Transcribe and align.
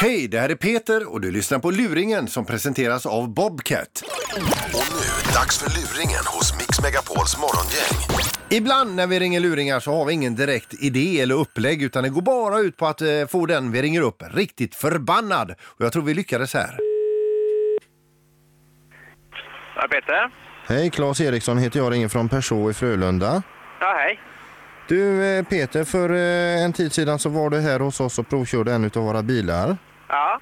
Hej, 0.00 0.28
det 0.28 0.38
här 0.40 0.48
är 0.48 0.54
Peter 0.54 1.12
och 1.12 1.20
du 1.20 1.30
lyssnar 1.30 1.58
på 1.58 1.70
Luringen 1.70 2.28
som 2.28 2.44
presenteras 2.44 3.06
av 3.06 3.34
Bobcat. 3.34 4.02
Och 4.74 4.86
nu, 4.92 5.32
dags 5.34 5.58
för 5.58 5.70
luringen 5.70 6.24
hos 6.26 6.54
Mix 6.58 6.82
Megapols 6.82 7.36
morgongäng. 7.38 8.26
Ibland 8.50 8.94
när 8.94 9.06
vi 9.06 9.20
ringer 9.20 9.40
luringar 9.40 9.80
så 9.80 9.92
har 9.92 10.04
vi 10.04 10.12
ingen 10.12 10.34
direkt 10.34 10.74
idé 10.82 11.20
eller 11.20 11.34
upplägg 11.34 11.82
utan 11.82 12.02
det 12.02 12.08
går 12.08 12.22
bara 12.22 12.58
ut 12.58 12.76
på 12.76 12.86
att 12.86 13.00
eh, 13.00 13.26
få 13.28 13.46
den 13.46 13.72
vi 13.72 13.82
ringer 13.82 14.00
upp 14.00 14.22
riktigt 14.34 14.74
förbannad. 14.74 15.50
Och 15.50 15.84
jag 15.84 15.92
tror 15.92 16.02
vi 16.02 16.14
lyckades 16.14 16.54
här. 16.54 16.78
Ja, 19.76 19.88
Peter? 19.90 20.30
Hej, 20.66 20.90
Claes 20.90 21.20
Eriksson 21.20 21.58
heter 21.58 21.78
jag, 21.80 21.92
ringer 21.92 22.08
från 22.08 22.28
Perså 22.28 22.70
i 22.70 22.74
Frölunda. 22.74 23.42
Ja, 23.80 23.96
hej. 23.98 24.20
Du 24.88 25.24
eh, 25.24 25.44
Peter, 25.44 25.84
för 25.84 26.10
eh, 26.10 26.64
en 26.64 26.72
tid 26.72 26.92
sedan 26.92 27.18
så 27.18 27.28
var 27.28 27.50
du 27.50 27.60
här 27.60 27.80
hos 27.80 28.00
oss 28.00 28.18
och 28.18 28.28
provkörde 28.28 28.72
en 28.72 28.84
av 28.84 29.02
våra 29.02 29.22
bilar. 29.22 29.76
Ja. 30.08 30.40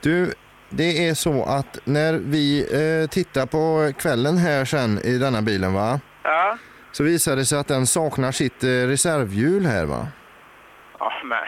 Du, 0.00 0.32
det 0.70 1.08
är 1.08 1.14
så 1.14 1.44
att 1.44 1.78
när 1.84 2.12
vi 2.12 2.60
eh, 3.02 3.08
tittar 3.10 3.46
på 3.46 3.92
kvällen 3.98 4.36
här 4.38 4.64
sen 4.64 4.98
i 5.04 5.18
denna 5.18 5.42
bilen 5.42 5.72
va, 5.72 6.00
Ja. 6.22 6.58
så 6.92 7.04
visar 7.04 7.36
det 7.36 7.44
sig 7.44 7.58
att 7.58 7.68
den 7.68 7.86
saknar 7.86 8.32
sitt 8.32 8.64
eh, 8.64 8.68
reservhjul 8.68 9.66
här 9.66 9.84
va. 9.84 10.06
Ja, 10.98 11.12
men... 11.24 11.38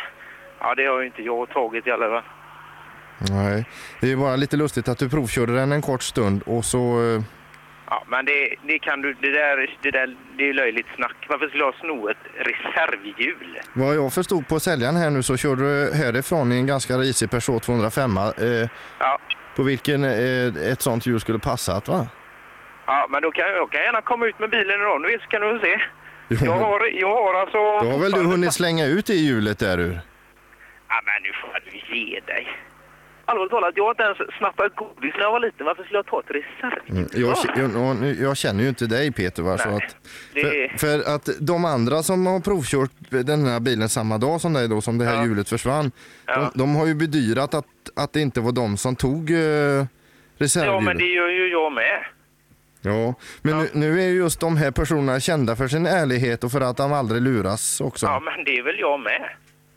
Ja, 0.61 0.75
det 0.75 0.85
har 0.87 1.01
ju 1.01 1.07
inte 1.07 1.23
jag 1.23 1.49
tagit 1.51 1.87
i 1.87 1.91
alla 1.91 2.09
fall. 2.09 2.31
Nej, 3.31 3.65
det 4.01 4.13
är 4.13 4.17
bara 4.17 4.37
lite 4.37 4.57
lustigt 4.57 4.89
att 4.89 4.99
du 4.99 5.09
provkörde 5.09 5.55
den 5.55 5.73
en 5.73 5.83
kort 5.83 6.03
stund 6.03 6.43
och 6.47 6.65
så... 6.65 6.79
Eh, 7.15 7.23
Ja, 7.91 8.05
men 8.09 8.25
det, 8.25 8.55
det 8.67 8.79
kan 8.79 9.03
du... 9.03 9.15
Det 9.21 9.31
där, 9.31 9.77
det 9.83 9.91
där 9.91 10.17
det 10.39 10.49
är 10.49 10.53
löjligt 10.53 10.87
snack. 10.97 11.17
Varför 11.29 11.49
skulle 11.49 11.65
jag 11.65 11.75
sno 11.75 12.09
ett 12.09 12.17
reservhjul? 12.35 13.59
vad 13.73 13.97
jag 13.97 14.13
förstod 14.13 14.49
på 14.49 14.61
säljaren 14.61 14.97
här 14.97 15.11
nu 15.11 15.23
så 15.23 15.37
körde 15.37 15.63
du 15.63 15.95
härifrån 15.95 16.53
i 16.53 16.57
en 16.57 16.67
ganska 16.67 16.95
risig 16.95 17.31
Peugeot 17.31 17.63
205 17.63 18.17
eh, 18.17 18.69
Ja. 18.99 19.19
på 19.57 19.63
vilken 19.63 20.05
eh, 20.05 20.47
ett 20.73 20.83
sånt 20.83 21.07
hjul 21.07 21.21
skulle 21.21 21.39
passat 21.39 21.89
va? 21.89 22.07
Ja, 22.87 23.07
men 23.11 23.23
då 23.23 23.31
kan 23.31 23.49
jag 23.49 23.71
kan 23.73 23.81
gärna 23.83 24.03
komma 24.03 24.27
ut 24.27 24.39
med 24.39 24.51
bilen 24.51 24.81
idag. 24.81 25.01
Nu 25.03 25.19
så 25.21 25.27
kan 25.27 25.41
du 25.41 25.59
se. 25.63 25.81
Jo, 26.29 26.37
Jag 26.45 26.53
har, 26.53 26.87
jag 26.87 27.15
har 27.15 27.35
alltså... 27.35 27.59
Då 27.59 27.91
har 27.91 27.99
väl 27.99 28.13
du 28.13 28.25
hunnit 28.25 28.53
slänga 28.53 28.87
ut 28.87 29.07
det 29.07 29.15
hjulet 29.15 29.59
där 29.59 29.79
ur? 29.79 30.01
Ja, 30.89 31.01
men 31.05 31.23
nu 31.23 31.33
får 31.41 31.61
du 31.71 31.97
ge 31.99 32.21
dig. 32.21 32.49
Allvarligt 33.31 33.51
talat, 33.51 33.73
jag 33.77 33.85
har 33.85 33.91
inte 33.91 34.03
ens 34.03 34.37
snattat 34.39 34.77
godis 34.77 35.15
när 35.17 35.21
jag 35.23 35.33
var 35.33 35.41
liten. 35.41 35.67
Varför 35.67 35.83
skulle 35.85 35.99
jag 35.99 36.07
ta 36.07 36.21
ett 36.21 36.31
reservhjul? 36.31 36.97
Mm, 36.97 37.09
Jag, 37.13 37.37
jag, 37.57 38.05
jag, 38.07 38.17
jag 38.29 38.37
känner 38.37 38.63
ju 38.63 38.69
inte 38.69 38.87
dig 38.87 39.13
Peter 39.13 39.43
va? 39.43 39.59
Så 39.59 39.69
Nej, 39.71 39.77
att, 40.75 40.81
för, 40.81 40.99
för 41.03 41.15
att 41.15 41.29
de 41.41 41.65
andra 41.65 42.03
som 42.03 42.27
har 42.27 42.41
provkört 42.41 42.91
den 43.11 43.47
här 43.47 43.61
bilen 43.61 43.89
samma 43.89 44.19
dag 44.19 44.41
som 44.41 44.53
dig 44.53 44.69
då, 44.69 44.81
som 44.81 44.99
det 44.99 45.05
här 45.05 45.15
Ja. 45.15 45.25
hjulet 45.25 45.49
försvann. 45.49 45.93
Ja. 46.27 46.51
De, 46.55 46.59
de 46.59 46.77
har 46.77 46.87
ju 46.87 46.95
bedyrat 46.95 47.55
att, 47.55 47.67
att 47.97 48.13
det 48.13 48.21
inte 48.21 48.41
var 48.41 48.53
de 48.53 48.77
som 48.77 48.97
tog 48.97 49.31
eh, 49.31 49.39
Ja, 49.39 49.87
reservhjulet. 50.39 50.83
men 50.85 50.99
det 50.99 51.05
gör 51.05 51.29
ju 51.29 51.51
jag 51.51 51.73
med. 51.73 52.05
Ja, 52.83 53.15
men 53.43 53.59
Nu, 53.59 53.69
nu 53.73 54.01
är 54.01 54.07
ju 54.07 54.17
just 54.17 54.41
de 54.41 54.57
här 54.57 54.71
personerna 54.71 55.21
kända 55.21 55.57
för 55.57 55.69
sin 55.69 55.87
ärlighet 55.87 56.45
och 56.45 56.53
för 56.53 56.61
att 56.61 56.77
de 56.77 56.93
aldrig 56.93 57.23
luras 57.23 57.81
också. 57.81 58.07
Ja, 58.07 58.21
men 58.21 58.45
det 58.45 58.59
är 58.59 58.63
väl 58.63 58.79
jag 58.79 59.01
med. 59.01 59.31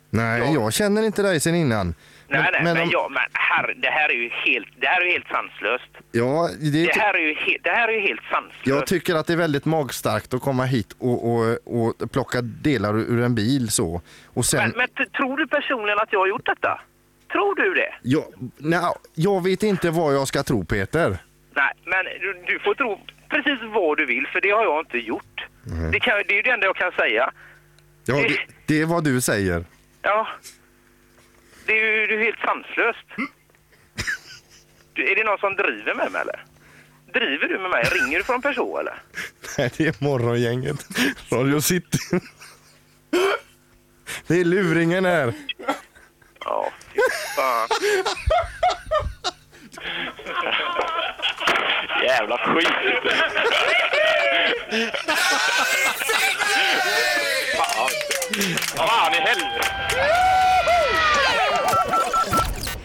Nej, 0.09 0.39
ja. 0.41 0.53
jag 0.53 0.73
känner 0.73 1.03
inte 1.03 1.21
dig 1.21 1.39
sen 1.39 1.55
innan. 1.55 1.95
Nej, 2.41 2.49
nej, 2.53 2.63
men, 2.63 2.77
om- 2.83 2.89
ja, 2.91 3.07
men 3.11 3.23
herre, 3.33 3.73
det 3.75 3.87
här 3.89 4.09
är 4.09 4.13
ju 4.13 4.29
helt, 4.29 4.67
det 4.79 4.87
här 4.87 5.01
är 5.05 5.11
helt 5.11 5.27
sanslöst. 5.27 5.89
ja, 6.11 6.49
det, 6.61 6.85
Det 6.85 6.99
här 6.99 7.13
är 7.13 7.19
ju, 7.27 7.33
he, 7.33 7.57
det 7.63 7.69
här 7.69 7.87
är 7.87 7.91
ju 7.93 7.99
helt 8.01 8.21
sanslöst. 8.31 8.67
Jag 8.67 8.87
tycker 8.87 9.15
att 9.15 9.27
det 9.27 9.33
är 9.33 9.37
väldigt 9.37 9.65
magstarkt 9.65 10.33
att 10.33 10.41
komma 10.41 10.63
hit 10.65 10.95
och, 10.99 11.31
och, 11.33 11.57
och 11.65 12.11
plocka 12.11 12.41
delar 12.41 12.99
ur 12.99 13.21
en 13.21 13.35
bil 13.35 13.69
så. 13.71 14.01
Och 14.25 14.45
sen, 14.45 14.59
men, 14.75 14.87
men 14.97 15.07
tror 15.09 15.37
du 15.37 15.47
personligen 15.47 15.99
att 15.99 16.11
jag 16.13 16.19
har 16.19 16.27
gjort 16.27 16.45
detta? 16.45 16.81
Tror 17.31 17.55
du 17.55 17.73
det? 17.73 17.93
jag, 18.01 18.23
nej, 18.57 18.79
jag 19.15 19.43
vet 19.43 19.63
inte 19.63 19.89
vad 19.91 20.15
jag 20.15 20.27
ska 20.27 20.43
tro 20.43 20.65
Peter. 20.65 21.17
Nej, 21.55 21.73
men 21.85 22.05
du, 22.21 22.43
du 22.47 22.59
får 22.59 22.75
tro 22.75 22.99
precis 23.29 23.59
vad 23.73 23.97
du 23.97 24.05
vill, 24.05 24.27
för 24.27 24.41
det 24.41 24.49
har 24.51 24.63
jag 24.63 24.79
inte 24.81 24.97
gjort. 24.97 25.45
Det, 25.91 25.99
kan, 25.99 26.13
det 26.27 26.33
är 26.33 26.35
ju 26.35 26.41
det 26.41 26.49
enda 26.49 26.65
jag 26.65 26.75
kan 26.75 26.91
säga. 26.91 27.31
Ja, 28.05 28.15
det, 28.15 28.37
det 28.65 28.81
är 28.81 28.85
vad 28.85 29.03
du 29.03 29.21
säger. 29.21 29.65
Ja. 30.01 30.27
Det 31.65 31.71
är 31.79 31.85
ju 32.01 32.07
det 32.07 32.13
är 32.15 32.23
helt 32.25 32.39
sanslöst. 32.39 33.07
Du, 34.93 35.11
är 35.11 35.15
det 35.15 35.23
någon 35.23 35.37
som 35.37 35.55
driver 35.55 35.95
med 35.95 36.11
mig 36.11 36.21
eller? 36.21 36.45
Driver 37.13 37.47
du 37.47 37.59
med 37.59 37.69
mig? 37.71 37.83
Ringer 37.83 38.17
du 38.17 38.23
från 38.23 38.41
person 38.41 38.79
eller? 38.79 39.01
Nej, 39.57 39.71
det 39.77 39.87
är 39.87 40.03
morgongänget. 40.03 40.87
Radio 41.31 41.61
City. 41.61 41.97
Det 44.27 44.39
är 44.39 44.45
luringen 44.45 45.05
här. 45.05 45.33
Ja, 46.45 46.71
fy 46.93 46.99
fan. 47.35 47.67
Jävla 52.03 52.37
skit. 52.37 52.67
Fan. 57.57 57.89
Fan 58.77 59.13
i 59.13 59.17
helvete. 59.17 60.32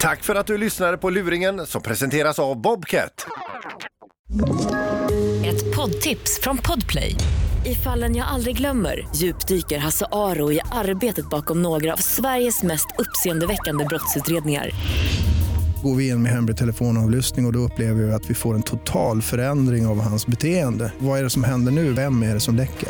Tack 0.09 0.23
för 0.23 0.35
att 0.35 0.47
du 0.47 0.57
lyssnade 0.57 0.97
på 0.97 1.09
Luringen 1.09 1.65
som 1.65 1.81
presenteras 1.81 2.39
av 2.39 2.61
Bobcat. 2.61 3.25
Ett 5.45 5.75
poddtips 5.75 6.39
från 6.41 6.57
Podplay. 6.57 7.15
I 7.65 7.75
fallen 7.75 8.15
jag 8.15 8.27
aldrig 8.27 8.57
glömmer 8.57 9.07
djupdyker 9.15 9.77
Hasse 9.77 10.05
Aro 10.11 10.51
i 10.51 10.59
arbetet 10.71 11.29
bakom 11.29 11.61
några 11.61 11.93
av 11.93 11.97
Sveriges 11.97 12.63
mest 12.63 12.87
uppseendeväckande 12.97 13.85
brottsutredningar. 13.85 14.69
Går 15.83 15.95
vi 15.95 16.07
in 16.07 16.23
med 16.23 16.31
hemlig 16.31 16.57
telefonavlyssning 16.57 17.45
och, 17.45 17.49
och 17.49 17.53
då 17.53 17.59
upplever 17.59 18.03
vi 18.03 18.13
att 18.13 18.29
vi 18.29 18.33
får 18.33 18.55
en 18.55 18.63
total 18.63 19.21
förändring 19.21 19.87
av 19.87 20.01
hans 20.01 20.27
beteende. 20.27 20.93
Vad 20.99 21.19
är 21.19 21.23
det 21.23 21.29
som 21.29 21.43
händer 21.43 21.71
nu? 21.71 21.93
Vem 21.93 22.23
är 22.23 22.33
det 22.33 22.39
som 22.39 22.55
läcker? 22.55 22.89